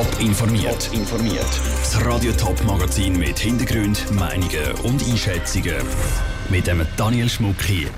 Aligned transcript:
Top 0.00 0.18
informiert. 0.18 0.90
informiert. 0.94 1.60
Das 1.76 2.02
Radio 2.06 2.32
Top 2.32 2.64
Magazin 2.64 3.18
mit 3.18 3.38
Hintergrund, 3.38 4.10
Meinungen 4.12 4.72
und 4.82 5.06
Einschätzungen 5.06 5.76
mit 6.48 6.66
dem 6.66 6.86
Daniel 6.96 7.28
Schmuck 7.28 7.60
hier. 7.60 7.90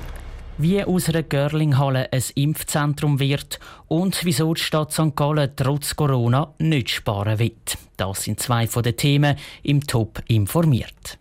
Wie 0.59 0.83
aus 0.83 1.09
einer 1.09 1.23
Görlinghalle 1.23 2.13
ein 2.13 2.25
Impfzentrum 2.35 3.21
wird 3.21 3.61
und 3.87 4.25
wieso 4.25 4.53
die 4.53 4.61
Stadt 4.61 4.93
St. 4.93 5.15
Gallen 5.15 5.53
trotz 5.55 5.95
Corona 5.95 6.53
nicht 6.59 6.91
sparen 6.91 7.39
wird. 7.39 7.79
Das 7.97 8.25
sind 8.25 8.41
zwei 8.41 8.67
von 8.67 8.83
den 8.83 8.97
Themen 8.97 9.37
im 9.63 9.87
Top 9.87 10.25
informiert. 10.27 11.21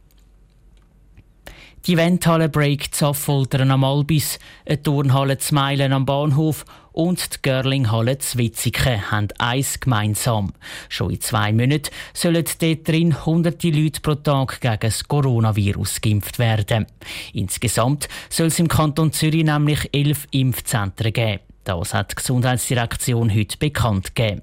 Die 1.87 1.93
Eventhalle 1.93 2.47
Break 2.47 2.93
Zaffoltern 2.93 3.71
am 3.71 3.83
Albis, 3.83 4.37
eine 4.67 4.83
Turnhalle 4.83 5.39
zu 5.39 5.55
Meilen 5.55 5.93
am 5.93 6.05
Bahnhof 6.05 6.63
und 6.91 7.33
die 7.33 7.41
Görlinghalle 7.41 8.19
zu 8.19 8.37
Witzigen 8.37 9.09
haben 9.09 9.29
eins 9.39 9.79
gemeinsam. 9.79 10.53
Schon 10.89 11.09
in 11.09 11.21
zwei 11.21 11.51
Monaten 11.51 11.89
sollen 12.13 12.45
dort 12.59 12.87
drin 12.87 13.25
hunderte 13.25 13.71
Leute 13.71 13.99
pro 14.01 14.13
Tag 14.13 14.61
gegen 14.61 14.77
das 14.79 15.07
Coronavirus 15.07 16.01
geimpft 16.01 16.37
werden. 16.37 16.85
Insgesamt 17.33 18.07
soll 18.29 18.47
es 18.47 18.59
im 18.59 18.67
Kanton 18.67 19.11
Zürich 19.11 19.43
nämlich 19.43 19.89
elf 19.91 20.27
Impfzentren 20.29 21.11
geben. 21.11 21.39
Das 21.63 21.93
hat 21.93 22.11
die 22.11 22.15
Gesundheitsdirektion 22.15 23.33
heute 23.33 23.57
bekannt 23.57 24.15
gegeben. 24.15 24.41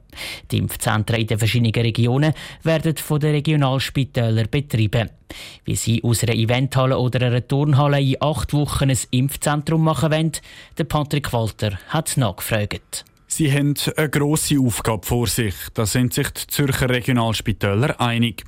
Die 0.50 0.58
Impfzentren 0.58 1.20
in 1.20 1.26
den 1.26 1.38
verschiedenen 1.38 1.72
Regionen 1.72 2.32
werden 2.62 2.96
von 2.96 3.20
den 3.20 3.32
Regionalspitälern 3.32 4.48
betrieben. 4.50 5.10
Wie 5.64 5.76
sie 5.76 6.02
aus 6.04 6.22
einer 6.22 6.34
Eventhalle 6.34 6.98
oder 6.98 7.26
einer 7.26 7.46
Turnhalle 7.46 8.00
in 8.00 8.16
acht 8.20 8.52
Wochen 8.52 8.90
ein 8.90 8.98
Impfzentrum 9.10 9.82
machen 9.82 10.12
wollen, 10.12 10.32
der 10.78 10.84
Patrick 10.84 11.32
Walter 11.32 11.78
hat 11.88 12.16
nachgefragt. 12.16 13.04
Sie 13.26 13.52
haben 13.52 13.74
eine 13.96 14.08
grosse 14.08 14.58
Aufgabe 14.58 15.06
vor 15.06 15.26
sich. 15.26 15.54
Da 15.74 15.84
sind 15.84 16.14
sich 16.14 16.30
die 16.30 16.46
Zürcher 16.46 16.88
Regionalspitäler 16.88 18.00
einig. 18.00 18.44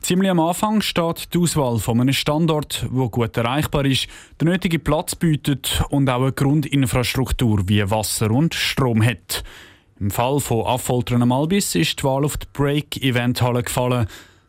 Ziemlich 0.00 0.30
am 0.30 0.40
Anfang 0.40 0.80
steht 0.82 1.34
die 1.34 1.38
Auswahl 1.38 1.78
von 1.78 2.00
einem 2.00 2.12
Standort, 2.12 2.86
wo 2.90 3.08
gut 3.08 3.36
erreichbar 3.36 3.84
ist, 3.84 4.08
den 4.40 4.48
nötigen 4.48 4.82
Platz 4.82 5.14
bietet 5.14 5.82
und 5.90 6.08
auch 6.08 6.22
eine 6.22 6.32
Grundinfrastruktur 6.32 7.68
wie 7.68 7.90
Wasser 7.90 8.30
und 8.30 8.54
Strom 8.54 9.04
hat. 9.04 9.44
Im 9.98 10.10
Fall 10.10 10.40
von 10.40 10.66
Affoltern 10.66 11.22
am 11.22 11.32
Albis 11.32 11.74
ist 11.74 12.00
die 12.00 12.04
Wahl 12.04 12.24
auf 12.24 12.38
die 12.38 12.46
Break-Event-Halle 12.52 13.62
gefallen. 13.62 14.06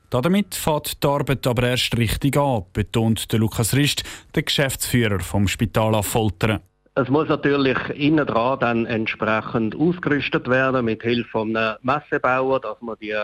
Damit 0.09 0.55
fährt 0.55 1.03
die 1.03 1.07
Arbeit 1.07 1.47
aber 1.47 1.63
erst 1.63 1.97
richtig 1.97 2.37
an, 2.37 2.63
betont 2.73 3.31
der 3.31 3.39
Lukas 3.39 3.73
Rist, 3.73 4.03
der 4.35 4.43
Geschäftsführer 4.43 5.19
vom 5.19 5.47
Spital 5.47 5.95
Affoltern. 5.95 6.59
Es 6.95 7.07
muss 7.07 7.29
natürlich 7.29 7.77
innen 7.95 8.25
dran 8.25 8.59
dann 8.59 8.85
entsprechend 8.85 9.73
ausgerüstet 9.75 10.49
werden 10.49 10.83
mit 10.83 11.01
Hilfe 11.03 11.39
eines 11.39 11.77
Messebauer, 11.81 12.59
dass 12.59 12.81
man 12.81 12.97
die 13.01 13.15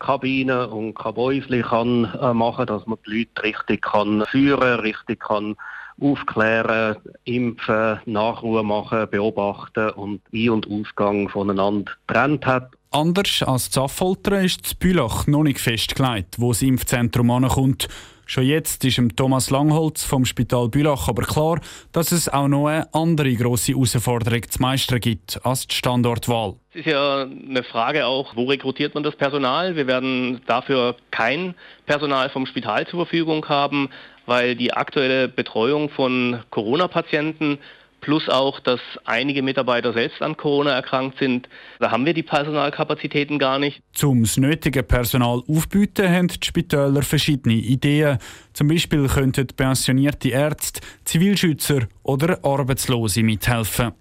Kabinen 0.00 0.66
und 0.70 0.94
Kabäusli 0.94 1.62
kann 1.62 2.12
äh, 2.20 2.34
machen, 2.34 2.66
dass 2.66 2.86
man 2.86 2.98
die 3.06 3.20
Leute 3.20 3.42
richtig 3.44 3.82
kann 3.82 4.24
führen, 4.26 4.80
richtig 4.80 5.20
kann 5.20 5.56
aufklären, 6.00 6.96
impfen, 7.24 8.00
Nachruhe 8.06 8.62
machen, 8.64 9.08
beobachten 9.10 9.90
und 9.90 10.22
Ein- 10.32 10.50
und 10.50 10.70
Ausgang 10.70 11.28
voneinander 11.28 11.92
getrennt 12.06 12.46
hat. 12.46 12.72
Anders 12.92 13.44
als 13.44 13.70
Zaffoltern 13.70 14.44
ist 14.44 14.64
das 14.64 14.74
Bülach 14.74 15.28
noch 15.28 15.44
nicht 15.44 15.60
festgelegt, 15.60 16.40
wo 16.40 16.50
das 16.50 16.60
Impfzentrum 16.60 17.30
ankommt. 17.30 17.86
Schon 18.26 18.42
jetzt 18.42 18.84
ist 18.84 18.96
dem 18.96 19.14
Thomas 19.14 19.50
Langholz 19.50 20.02
vom 20.02 20.24
Spital 20.24 20.68
Bülach 20.68 21.06
aber 21.06 21.22
klar, 21.22 21.60
dass 21.92 22.10
es 22.10 22.28
auch 22.28 22.48
noch 22.48 22.66
eine 22.66 22.92
andere 22.92 23.32
grosse 23.36 23.74
Herausforderung 23.74 24.42
zu 24.42 24.60
meistern 24.60 24.98
gibt 24.98 25.38
als 25.46 25.68
die 25.68 25.76
Standortwahl. 25.76 26.56
Es 26.72 26.80
ist 26.80 26.86
ja 26.86 27.22
eine 27.22 27.62
Frage 27.62 28.06
auch, 28.06 28.34
wo 28.34 28.46
rekrutiert 28.46 28.94
man 28.94 29.04
das 29.04 29.14
Personal? 29.14 29.76
Wir 29.76 29.86
werden 29.86 30.40
dafür 30.48 30.96
kein 31.12 31.54
Personal 31.86 32.28
vom 32.30 32.44
Spital 32.44 32.88
zur 32.88 33.06
Verfügung 33.06 33.48
haben, 33.48 33.88
weil 34.26 34.56
die 34.56 34.72
aktuelle 34.72 35.28
Betreuung 35.28 35.90
von 35.90 36.42
Corona-Patienten 36.50 37.58
plus 38.00 38.28
auch, 38.28 38.60
dass 38.60 38.80
einige 39.04 39.42
Mitarbeiter 39.42 39.92
selbst 39.92 40.22
an 40.22 40.36
Corona 40.36 40.72
erkrankt 40.72 41.18
sind. 41.18 41.48
Da 41.78 41.90
haben 41.90 42.06
wir 42.06 42.14
die 42.14 42.22
Personalkapazitäten 42.22 43.38
gar 43.38 43.58
nicht. 43.58 43.82
Zum 43.92 44.26
nötige 44.36 44.82
Personal 44.82 45.42
aufbieten 45.48 46.08
haben 46.08 46.28
die 46.28 46.38
Spitäler 46.42 47.02
verschiedene 47.02 47.54
Ideen. 47.54 48.18
Zum 48.52 48.68
Beispiel 48.68 49.06
könnten 49.06 49.46
pensionierte 49.48 50.30
Ärzte, 50.30 50.80
Zivilschützer 51.04 51.88
oder 52.02 52.38
Arbeitslose 52.44 53.22
mithelfen. 53.22 53.92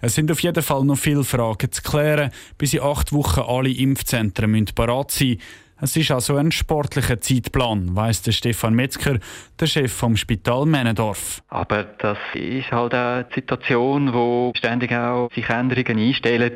Es 0.00 0.14
sind 0.14 0.30
auf 0.30 0.40
jeden 0.40 0.62
Fall 0.62 0.84
noch 0.84 0.96
viele 0.96 1.24
Fragen 1.24 1.70
zu 1.70 1.82
klären, 1.82 2.30
bis 2.56 2.74
in 2.74 2.80
acht 2.80 3.12
Wochen 3.12 3.40
alle 3.40 3.70
Impfzentren 3.70 4.64
parat 4.74 5.10
sein 5.10 5.28
müssen. 5.28 5.42
Es 5.80 5.96
ist 5.96 6.10
also 6.10 6.36
ein 6.36 6.50
sportlicher 6.50 7.20
Zeitplan, 7.20 7.94
weiss 7.94 8.22
der 8.22 8.32
Stefan 8.32 8.74
Metzger, 8.74 9.18
der 9.60 9.66
Chef 9.66 9.92
vom 9.92 10.16
Spital 10.16 10.66
Männendorf. 10.66 11.40
Aber 11.48 11.84
das 11.84 12.18
ist 12.34 12.72
halt 12.72 12.94
eine 12.94 13.26
Situation, 13.32 14.12
wo 14.12 14.52
ständig 14.56 14.92
auch 14.92 15.30
sich 15.32 15.48
Änderungen 15.48 15.98
einstellen. 15.98 16.52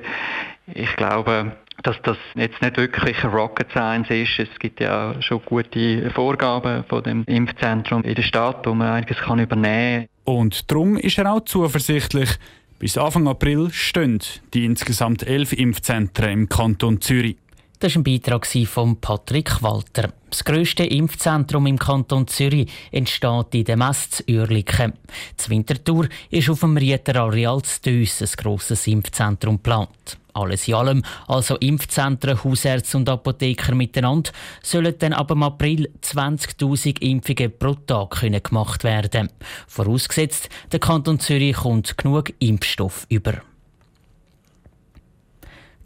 Ich 0.75 0.97
glaube, 0.97 1.53
dass 1.84 1.97
das 2.03 2.16
jetzt 2.34 2.61
nicht 2.62 2.77
wirklich 2.77 3.22
Rocket 3.25 3.71
Science 3.71 4.11
ist. 4.11 4.38
Es 4.38 4.59
gibt 4.59 4.81
ja 4.81 5.15
schon 5.22 5.41
gute 5.44 6.11
Vorgaben 6.11 6.84
von 6.88 7.03
dem 7.05 7.25
Impfzentrum 7.27 8.03
in 8.03 8.16
der 8.16 8.22
Stadt, 8.22 8.66
wo 8.66 8.75
man 8.75 8.88
einiges 8.88 9.19
kann 9.19 9.38
übernehmen 9.38 10.09
kann. 10.25 10.34
Und 10.34 10.71
darum 10.71 10.97
ist 10.97 11.19
er 11.19 11.32
auch 11.32 11.44
zuversichtlich. 11.44 12.31
Bis 12.81 12.99
Anfang 12.99 13.28
April 13.28 13.71
stehen 13.72 14.19
die 14.55 14.65
insgesamt 14.65 15.25
elf 15.25 15.53
Impfzentren 15.53 16.31
im 16.31 16.49
Kanton 16.49 17.00
Zürich. 17.00 17.37
Das 17.82 17.97
war 17.97 18.00
ein 18.00 18.04
Beitrag 18.04 18.47
von 18.47 19.00
Patrick 19.00 19.60
Walter. 19.60 20.12
Das 20.31 20.44
grösste 20.44 20.84
Impfzentrum 20.84 21.66
im 21.66 21.81
Kanton 21.81 22.28
Zürich 22.28 22.70
entsteht 22.93 23.53
in 23.56 23.65
der 23.65 23.76
Mess 23.76 24.22
Uerlikon. 24.31 24.93
Das 25.37 25.50
Winterthur 25.50 26.06
ist 26.31 26.48
auf 26.48 26.60
dem 26.60 26.76
Rieterareal 26.76 27.60
zu 27.62 27.81
Dös 27.82 28.22
ein 28.22 28.28
grosses 28.37 28.87
Impfzentrum 28.87 29.56
geplant. 29.56 30.16
Alles 30.32 30.69
in 30.69 30.75
allem, 30.75 31.03
also 31.26 31.56
Impfzentren, 31.56 32.44
Hausärzte 32.44 32.98
und 32.98 33.09
Apotheker 33.09 33.75
miteinander, 33.75 34.31
sollen 34.62 34.94
dann 35.00 35.12
ab 35.12 35.32
April 35.32 35.91
20.000 36.03 37.03
Impfungen 37.03 37.59
pro 37.59 37.75
Tag 37.75 38.20
gemacht 38.44 38.84
werden. 38.84 39.28
Vorausgesetzt, 39.66 40.49
der 40.70 40.78
Kanton 40.78 41.19
Zürich 41.19 41.56
kommt 41.56 41.99
genug 41.99 42.32
Impfstoff 42.38 43.06
über. 43.09 43.43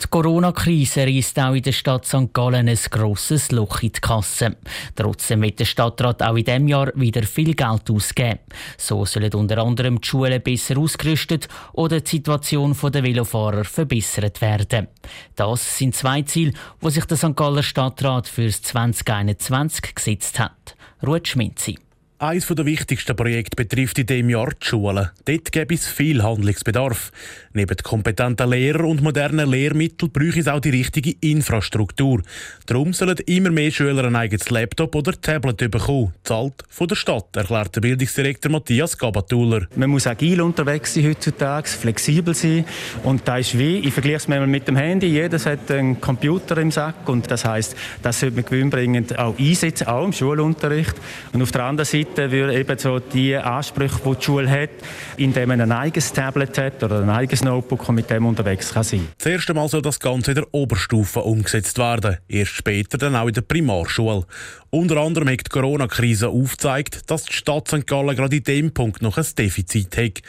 Die 0.02 0.08
Corona-Krise 0.08 1.06
reißt 1.06 1.38
auch 1.38 1.54
in 1.54 1.62
der 1.62 1.72
Stadt 1.72 2.04
St. 2.04 2.32
Gallen 2.34 2.68
ein 2.68 2.78
grosses 2.90 3.50
Loch 3.50 3.82
in 3.82 3.92
die 3.92 4.00
Kasse. 4.00 4.56
Trotzdem 4.94 5.42
wird 5.42 5.58
der 5.58 5.64
Stadtrat 5.64 6.22
auch 6.22 6.36
in 6.36 6.44
diesem 6.44 6.68
Jahr 6.68 6.92
wieder 6.94 7.22
viel 7.22 7.54
Geld 7.54 7.90
ausgeben. 7.90 8.40
So 8.76 9.06
sollen 9.06 9.32
unter 9.32 9.58
anderem 9.58 10.00
die 10.00 10.06
Schulen 10.06 10.42
besser 10.42 10.76
ausgerüstet 10.76 11.48
oder 11.72 12.00
die 12.00 12.10
Situation 12.10 12.76
der 12.92 13.04
Velofahrer 13.04 13.64
verbessert 13.64 14.42
werden. 14.42 14.88
Das 15.34 15.78
sind 15.78 15.94
zwei 15.94 16.22
Ziele, 16.22 16.52
die 16.82 16.90
sich 16.90 17.04
der 17.06 17.16
St. 17.16 17.34
Galler 17.34 17.62
Stadtrat 17.62 18.28
für 18.28 18.50
2021 18.50 19.94
gesetzt 19.94 20.38
hat. 20.38 20.76
Ruhe 21.02 21.20
Schminzi. 21.24 21.85
Eines 22.18 22.46
der 22.46 22.64
wichtigsten 22.64 23.14
Projekte 23.14 23.56
betrifft 23.56 23.98
in 23.98 24.06
diesem 24.06 24.30
Jahr 24.30 24.48
die 24.48 24.66
Schulen. 24.66 25.10
Dort 25.26 25.52
gibt 25.52 25.72
es 25.72 25.86
viel 25.86 26.22
Handlungsbedarf. 26.22 27.12
Neben 27.52 27.76
kompetenten 27.76 28.48
Lehrern 28.48 28.86
und 28.86 29.02
modernen 29.02 29.50
Lehrmitteln 29.50 30.10
bräuchte 30.10 30.40
es 30.40 30.48
auch 30.48 30.60
die 30.60 30.70
richtige 30.70 31.14
Infrastruktur. 31.20 32.22
Darum 32.64 32.94
sollen 32.94 33.18
immer 33.26 33.50
mehr 33.50 33.70
Schüler 33.70 34.04
ein 34.04 34.16
eigenes 34.16 34.48
Laptop 34.48 34.94
oder 34.94 35.12
Tablet 35.20 35.70
bekommen. 35.70 36.14
Zahlt 36.24 36.64
von 36.70 36.88
der 36.88 36.94
Stadt, 36.94 37.36
erklärt 37.36 37.76
der 37.76 37.82
Bildungsdirektor 37.82 38.50
Matthias 38.50 38.96
Gabatuller. 38.96 39.66
Man 39.76 39.90
muss 39.90 40.06
agil 40.06 40.40
unterwegs 40.40 40.94
sein 40.94 41.08
heutzutage, 41.08 41.68
flexibel 41.68 42.32
sein. 42.32 42.64
Und 43.02 43.28
da 43.28 43.36
ist 43.36 43.58
wie, 43.58 43.80
ich 43.80 43.92
vergleiche 43.92 44.16
es 44.16 44.28
mit 44.28 44.66
dem 44.66 44.76
Handy, 44.76 45.08
jeder 45.08 45.38
hat 45.38 45.70
einen 45.70 46.00
Computer 46.00 46.56
im 46.56 46.70
Sack. 46.70 47.06
Und 47.10 47.30
das 47.30 47.44
heißt, 47.44 47.76
das 48.02 48.20
sollte 48.20 48.36
man 48.36 48.46
gewinnbringend 48.46 49.18
auch 49.18 49.38
einsetzen, 49.38 49.86
auch 49.86 50.06
im 50.06 50.14
Schulunterricht. 50.14 50.94
Und 51.34 51.42
auf 51.42 51.52
der 51.52 51.64
anderen 51.64 51.86
Seite 51.86 52.05
Seite 52.06 52.30
würde 52.30 52.58
eben 52.58 52.78
so 52.78 52.98
die 52.98 53.36
Ansprüche, 53.36 54.00
die 54.04 54.16
die 54.16 54.24
Schule 54.24 54.50
hat, 54.50 54.70
indem 55.16 55.48
man 55.48 55.60
ein 55.60 55.72
eigenes 55.72 56.12
Tablet 56.12 56.56
hat 56.58 56.82
oder 56.82 57.00
ein 57.02 57.10
eigenes 57.10 57.42
Notebook 57.42 57.88
und 57.88 57.96
mit 57.96 58.10
dem 58.10 58.26
unterwegs 58.26 58.72
kann 58.72 58.84
sein. 58.84 59.08
Das 59.18 59.26
erste 59.26 59.54
Mal 59.54 59.68
soll 59.68 59.82
das 59.82 60.00
Ganze 60.00 60.32
in 60.32 60.36
der 60.36 60.46
Oberstufe 60.52 61.20
umgesetzt 61.20 61.78
werden, 61.78 62.18
erst 62.28 62.52
später 62.52 62.98
dann 62.98 63.16
auch 63.16 63.26
in 63.26 63.34
der 63.34 63.42
Primarschule. 63.42 64.24
Unter 64.70 64.98
anderem 64.98 65.28
hat 65.28 65.46
die 65.46 65.50
Corona-Krise 65.50 66.28
aufgezeigt, 66.28 67.10
dass 67.10 67.24
die 67.24 67.32
Stadt 67.32 67.68
St. 67.68 67.86
Gallen 67.86 68.16
gerade 68.16 68.36
in 68.36 68.42
diesem 68.42 68.72
Punkt 68.72 69.02
noch 69.02 69.18
ein 69.18 69.26
Defizit 69.36 69.96
hat. 69.96 70.22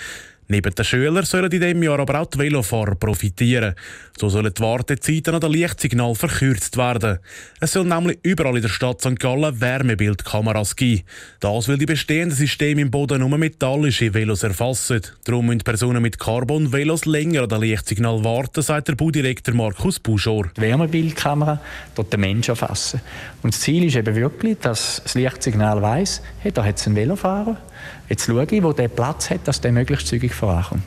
Neben 0.49 0.73
den 0.73 0.85
Schülern 0.85 1.25
sollen 1.25 1.51
in 1.51 1.59
diesem 1.59 1.83
Jahr 1.83 1.99
aber 1.99 2.21
auch 2.21 2.25
die 2.25 2.39
Velofahrer 2.39 2.95
profitieren. 2.95 3.75
So 4.17 4.29
sollen 4.29 4.53
die 4.53 4.61
Wartezeiten 4.61 5.35
an 5.35 5.41
den 5.41 5.51
Lichtsignal 5.51 6.15
verkürzt 6.15 6.77
werden. 6.77 7.19
Es 7.59 7.73
sollen 7.73 7.89
nämlich 7.89 8.19
überall 8.23 8.55
in 8.55 8.61
der 8.61 8.69
Stadt 8.69 9.01
St. 9.01 9.19
Gallen 9.19 9.59
Wärmebildkameras 9.59 10.77
geben. 10.77 11.03
Das 11.41 11.67
will 11.67 11.77
die 11.77 11.85
bestehenden 11.85 12.37
Systeme 12.37 12.81
im 12.81 12.91
Boden 12.91 13.19
nur 13.19 13.37
metallische 13.37 14.13
Velos 14.13 14.43
erfassen. 14.43 15.01
Darum 15.25 15.47
müssen 15.47 15.59
Personen 15.59 16.01
mit 16.01 16.17
Carbon-Velos 16.17 17.05
länger 17.05 17.43
an 17.43 17.49
den 17.49 17.61
Lichtsignal 17.61 18.23
warten, 18.23 18.61
sagt 18.61 18.87
der 18.87 18.95
Baudirektor 18.95 19.53
Markus 19.53 19.99
Buschor. 19.99 20.49
Die 20.55 20.61
Wärmebildkamera 20.61 21.59
dort 21.93 22.13
den 22.13 22.21
Menschen 22.21 22.51
erfassen. 22.51 23.01
Und 23.43 23.53
das 23.53 23.59
Ziel 23.59 23.83
ist 23.83 23.97
eben 23.97 24.15
wirklich, 24.15 24.59
dass 24.59 25.01
das 25.03 25.13
Lichtsignal 25.13 25.81
weiss, 25.81 26.21
hey, 26.39 26.53
da 26.53 26.63
hat 26.63 26.77
es 26.77 26.87
einen 26.87 26.95
Velofahrer 26.95 27.57
Jetzt 28.09 28.25
schaue 28.25 28.45
ich, 28.49 28.63
wo 28.63 28.73
der 28.73 28.87
Platz 28.87 29.29
hat, 29.29 29.47
dass 29.47 29.61
der 29.61 29.71
möglichst 29.71 30.07
zügig 30.07 30.33
vorankommt. 30.33 30.83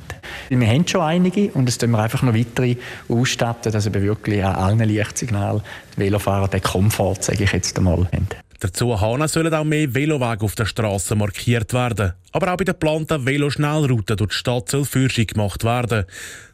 Wir 0.49 0.69
haben 0.69 0.87
schon 0.87 1.02
einige 1.02 1.50
und 1.52 1.69
es 1.69 1.79
tun 1.79 1.91
wir 1.91 1.99
einfach 1.99 2.23
noch 2.23 2.35
weitere 2.35 2.76
ausstatten, 3.08 3.73
dass 3.73 3.93
wir 3.93 4.02
wirklich 4.02 4.44
an 4.44 4.55
allen 4.56 4.81
Lichtsignalen 4.81 5.62
die 5.97 6.00
Velofahrer 6.00 6.49
den 6.49 6.62
Komfort, 6.62 7.23
sage 7.23 7.44
ich 7.44 7.52
jetzt 7.52 7.76
einmal, 7.79 8.06
haben. 8.12 8.29
Dazu 8.61 8.94
sollen 8.94 9.55
auch 9.55 9.64
mehr 9.64 9.94
Velowege 9.94 10.44
auf 10.44 10.55
der 10.55 10.67
Straße 10.67 11.14
markiert 11.14 11.73
werden. 11.73 12.12
Aber 12.32 12.52
auch 12.52 12.58
bei 12.58 12.64
der 12.64 12.75
geplanten 12.75 13.25
Veloschnellroute 13.25 14.17
durch 14.17 14.32
die 14.32 14.37
Stadt 14.37 14.69
soll 14.69 14.85
Führung 14.85 15.26
gemacht 15.26 15.64
werden. 15.64 16.05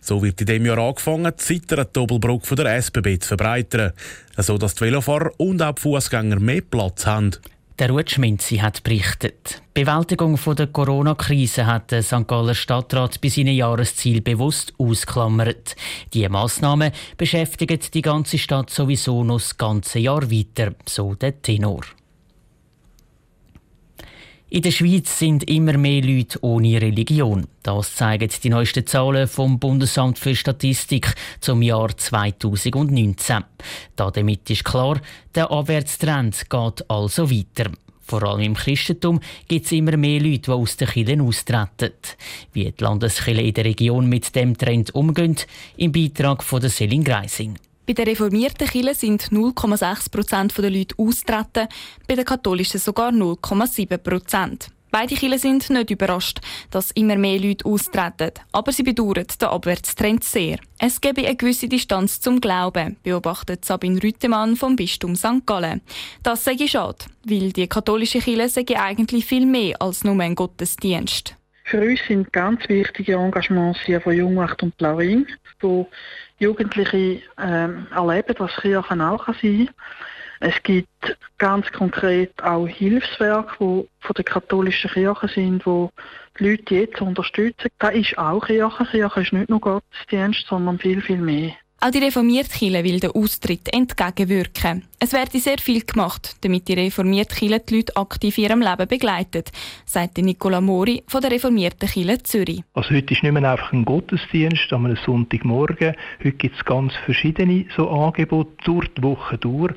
So 0.01 0.23
wird 0.23 0.41
in 0.41 0.47
diesem 0.47 0.67
Jahr 0.67 0.79
angefangen, 0.79 1.33
die 1.37 1.43
Zitteren 1.43 1.87
Doppelbrücke 1.93 2.55
der 2.55 2.77
SBB 2.77 3.19
zu 3.19 3.29
verbreitern, 3.29 3.93
sodass 4.37 4.77
die 4.77 4.83
Velofahrer 4.83 5.33
und 5.39 5.61
auch 5.61 5.75
die 5.75 5.83
Fußgänger 5.83 6.39
mehr 6.39 6.61
Platz 6.61 7.07
haben. 7.07 7.33
Der 7.79 7.91
Ruth 7.91 8.11
Schminzi 8.11 8.57
hat 8.57 8.83
berichtet. 8.85 9.61
Die 9.77 9.85
Bewältigung 9.85 10.39
der 10.57 10.69
Corona-Krise 10.69 11.67
hat 11.67 11.91
der 11.91 12.03
St. 12.03 12.27
Galler 12.27 12.55
Stadtrat 12.55 13.21
bei 13.21 13.29
seinem 13.29 13.55
Jahresziel 13.55 14.23
bewusst 14.23 14.73
ausklammert. 14.79 15.77
Diese 16.15 16.31
Massnahmen 16.31 16.93
beschäftigen 17.19 17.79
die 17.93 18.01
ganze 18.01 18.39
Stadt 18.39 18.71
sowieso 18.71 19.25
noch 19.25 19.41
das 19.41 19.59
ganze 19.59 19.99
Jahr 19.99 20.31
weiter, 20.31 20.73
so 20.87 21.15
der 21.17 21.43
Tenor. 21.43 21.83
In 24.49 24.63
der 24.63 24.71
Schweiz 24.71 25.19
sind 25.19 25.51
immer 25.51 25.77
mehr 25.77 26.03
Leute 26.03 26.39
ohne 26.41 26.81
Religion. 26.81 27.49
Das 27.65 27.97
zeigen 27.97 28.31
die 28.45 28.49
neuesten 28.49 28.87
Zahlen 28.87 29.27
vom 29.27 29.59
Bundesamt 29.59 30.21
für 30.21 30.37
Statistik 30.37 31.13
zum 31.41 31.63
Jahr 31.63 31.97
2019. 31.97 33.43
Damit 33.97 34.49
ist 34.49 34.65
klar, 34.65 35.01
der 35.35 35.51
Abwärtstrend 35.51 36.49
geht 36.49 36.89
also 36.89 37.29
weiter. 37.29 37.73
Vor 38.03 38.23
allem 38.23 38.43
im 38.43 38.55
Christentum 38.55 39.19
gibt 39.49 39.67
es 39.67 39.73
immer 39.73 39.97
mehr 39.97 40.21
Leute, 40.21 40.43
die 40.43 40.51
aus 40.53 40.77
den 40.77 40.87
Kirchen 40.91 41.23
austreten. 41.23 41.91
Wie 42.53 42.71
die 42.71 42.85
Landeskirchen 42.85 43.45
in 43.45 43.55
der 43.55 43.65
Region 43.65 44.09
mit 44.09 44.33
dem 44.37 44.57
Trend 44.57 44.95
umgehen, 44.95 45.35
im 45.77 45.91
Beitrag 45.91 46.45
von 46.45 46.61
der 46.61 46.71
Selin 46.71 47.03
Greising. 47.03 47.59
Bei 47.87 47.93
den 47.93 48.09
reformierten 48.09 48.67
Kirchen 48.67 48.95
sind 48.95 49.23
0,6 49.31 50.11
Prozent 50.11 50.59
der 50.59 50.71
Leute 50.71 50.97
austreten, 50.99 51.69
bei 52.09 52.17
den 52.17 52.25
katholischen 52.25 52.81
sogar 52.81 53.13
0,7 53.13 53.99
Prozent. 53.99 54.71
Beide 54.91 55.15
Kirchen 55.15 55.39
sind 55.39 55.71
nicht 55.71 55.91
überrascht, 55.91 56.41
dass 56.71 56.91
immer 56.93 57.17
mehr 57.17 57.39
Leute 57.39 57.65
austreten, 57.65 58.33
aber 58.51 58.73
sie 58.73 58.83
bedauern 58.83 59.27
den 59.41 59.49
Abwärtstrend 59.49 60.25
sehr. 60.25 60.59
Es 60.79 61.01
gebe 61.01 61.25
eine 61.27 61.37
gewisse 61.37 61.69
Distanz 61.69 62.21
zum 62.21 62.41
Glauben, 62.41 62.97
beobachtet 63.05 63.65
Sabine 63.65 64.03
Rüttemann 64.03 64.57
vom 64.57 64.75
Bistum 64.75 65.15
St. 65.15 65.47
Gallen. 65.47 65.81
Das 66.25 66.43
sei 66.43 66.57
schade, 66.67 67.05
weil 67.25 67.53
die 67.53 67.69
katholische 67.69 68.21
Kirche 68.21 68.49
sei 68.49 68.65
eigentlich 68.81 69.27
viel 69.27 69.47
mehr 69.47 69.81
als 69.81 70.03
nur 70.03 70.19
ein 70.21 70.35
Gottesdienst. 70.35 71.37
Für 71.69 71.81
uns 71.81 71.99
sind 72.07 72.33
ganz 72.33 72.69
wichtige 72.69 73.15
Engagements 73.15 73.81
hier 73.81 74.01
von 74.01 74.15
Jungwacht 74.15 74.63
und 74.63 74.81
Laurin, 74.81 75.27
wo 75.59 75.89
Jugendliche 76.39 77.23
ähm, 77.39 77.89
erleben, 77.93 78.37
was 78.39 78.55
Kirche 78.55 78.79
auch 78.79 78.89
sein 78.89 79.01
kann. 79.01 79.71
Es 80.39 80.63
gibt 80.63 81.19
ganz 81.39 81.71
konkret 81.73 82.41
auch 82.41 82.69
Hilfswerke, 82.69 83.57
die 83.59 83.89
von 83.99 84.15
der 84.17 84.25
katholischen 84.25 84.91
Kirche 84.93 85.27
sind, 85.27 85.67
wo 85.67 85.91
die 86.39 86.51
Leute 86.51 86.75
jetzt 86.77 87.01
unterstützen. 87.01 87.69
Da 87.81 87.89
ist 87.89 88.17
auch 88.17 88.47
Kirche. 88.47 88.85
Kirche 88.85 89.21
ist 89.23 89.33
nicht 89.33 89.51
nur 89.51 89.61
Gottesdienst, 89.61 90.47
sondern 90.47 90.79
viel, 90.79 91.03
viel 91.03 91.19
mehr. 91.19 91.51
Auch 91.87 91.93
die 91.93 91.99
reformierte 91.99 92.51
Kirche 92.51 92.83
will 92.83 92.99
den 92.99 93.13
Austritt 93.13 93.73
entgegenwirken. 93.73 94.83
Es 94.99 95.13
werde 95.13 95.39
sehr 95.39 95.59
viel 95.59 95.85
gemacht, 95.85 96.35
damit 96.41 96.67
die 96.67 96.73
reformierte 96.73 97.37
Kirche 97.37 97.61
die 97.61 97.77
Leute 97.77 97.97
aktiv 97.97 98.37
in 98.39 98.45
ihrem 98.45 98.61
Leben 98.61 98.89
begleitet, 98.89 99.53
sagt 99.85 100.19
Nicola 100.19 100.61
Mori 100.61 101.05
von 101.07 101.21
der 101.21 101.31
reformierten 101.31 101.89
Kirche 101.89 102.25
Zürich. 102.25 102.65
Also 102.75 102.91
heute 102.91 103.15
ist 103.15 103.23
nicht 103.23 103.31
mehr 103.31 103.49
einfach 103.49 103.73
ein 103.73 103.85
Gottesdienst 103.85 104.73
am 104.73 104.97
Sonntagmorgen. 104.97 105.95
Heute 106.19 106.33
gibt 106.33 106.57
es 106.57 106.65
ganz 106.65 106.93
verschiedene 107.05 107.67
so 107.77 107.89
Angebote 107.89 108.51
durch 108.65 108.89
die 108.95 109.05
Woche 109.05 109.39
durch. 109.39 109.73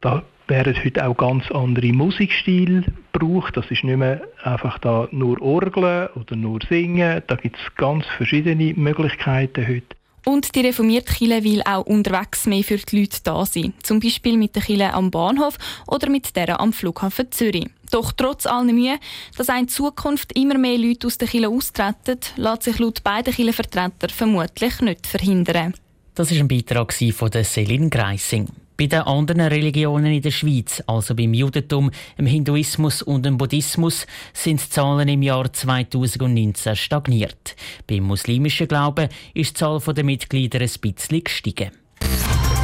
Da 0.00 0.22
werden 0.48 0.74
heute 0.82 1.06
auch 1.06 1.16
ganz 1.18 1.50
andere 1.50 1.92
Musikstile 1.92 2.84
gebraucht. 3.12 3.58
Das 3.58 3.70
ist 3.70 3.84
nicht 3.84 3.98
mehr 3.98 4.22
einfach 4.44 4.78
da 4.78 5.08
nur 5.10 5.42
Orgeln 5.42 6.08
oder 6.14 6.36
nur 6.36 6.60
Singen. 6.66 7.22
Da 7.26 7.34
gibt 7.36 7.56
es 7.56 7.74
ganz 7.76 8.06
verschiedene 8.16 8.72
Möglichkeiten 8.72 9.68
heute. 9.68 9.99
Und 10.24 10.54
die 10.54 10.60
reformierte 10.60 11.12
Kirche 11.14 11.44
will 11.44 11.62
auch 11.62 11.86
unterwegs 11.86 12.46
mehr 12.46 12.62
für 12.62 12.76
die 12.76 13.00
Leute 13.00 13.18
da 13.24 13.44
sein. 13.46 13.74
Zum 13.82 14.00
Beispiel 14.00 14.36
mit 14.36 14.54
der 14.54 14.62
Kirche 14.62 14.92
am 14.92 15.10
Bahnhof 15.10 15.56
oder 15.86 16.10
mit 16.10 16.36
der 16.36 16.60
am 16.60 16.72
Flughafen 16.72 17.30
Zürich. 17.32 17.68
Doch 17.90 18.12
trotz 18.12 18.46
aller 18.46 18.72
Mühe, 18.72 18.98
dass 19.36 19.48
in 19.48 19.68
Zukunft 19.68 20.36
immer 20.36 20.58
mehr 20.58 20.78
Leute 20.78 21.06
aus 21.06 21.18
der 21.18 21.28
Kirche 21.28 21.48
austreten, 21.48 22.18
lässt 22.36 22.62
sich 22.62 22.78
laut 22.78 23.02
beiden 23.02 23.34
Kirchenvertretern 23.34 24.10
vermutlich 24.10 24.80
nicht 24.80 25.06
verhindern. 25.06 25.74
Das 26.14 26.30
ist 26.30 26.38
ein 26.38 26.48
Beitrag 26.48 26.92
von 26.92 27.30
Celine 27.32 27.88
Greissing. 27.88 28.46
Bei 28.80 28.86
den 28.86 29.02
anderen 29.02 29.42
Religionen 29.42 30.10
in 30.10 30.22
der 30.22 30.30
Schweiz, 30.30 30.82
also 30.86 31.14
beim 31.14 31.34
Judentum, 31.34 31.90
dem 32.16 32.24
Hinduismus 32.24 33.02
und 33.02 33.26
dem 33.26 33.36
Buddhismus, 33.36 34.06
sind 34.32 34.58
die 34.58 34.70
Zahlen 34.70 35.06
im 35.06 35.20
Jahr 35.20 35.52
2019 35.52 36.76
stagniert. 36.76 37.56
Beim 37.86 38.04
muslimischen 38.04 38.68
Glauben 38.68 39.10
ist 39.34 39.50
die 39.50 39.58
Zahl 39.58 39.80
der 39.80 40.02
Mitglieder 40.02 40.62
ein 40.62 40.70
bisschen 40.80 41.22
gestiegen. 41.22 41.72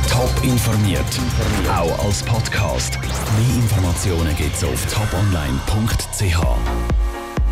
Top 0.08 0.32
informiert, 0.42 1.04
auch 1.68 2.06
als 2.06 2.22
Podcast. 2.22 2.98
Mehr 2.98 3.62
Informationen 3.62 4.34
gibt 4.36 4.56
es 4.56 4.64
auf 4.64 4.86
toponline.ch. 4.86 7.05